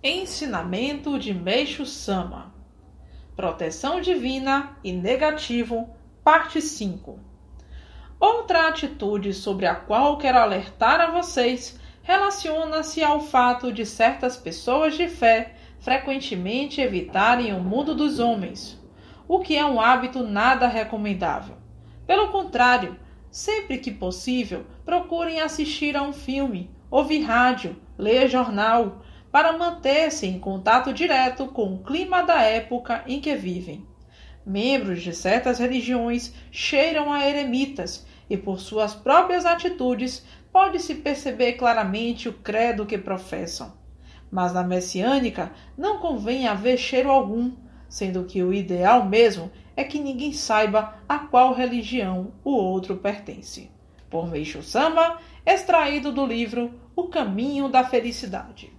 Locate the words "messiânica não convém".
44.62-46.48